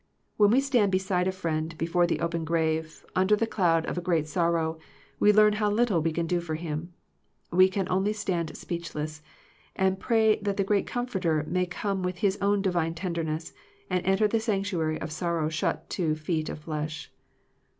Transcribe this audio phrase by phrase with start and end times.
[0.35, 4.01] When we stand beside a friend before the open grave, under the cloud of a
[4.01, 4.79] great sorrow,
[5.19, 6.91] we learn how little we can do for him.
[7.51, 9.21] We can only stand speechless,
[9.75, 13.53] and pray that the great Comforter may come with His own divine tenderness,
[13.91, 17.11] and enter the sanctuary of sorrow shut to feet of flesh.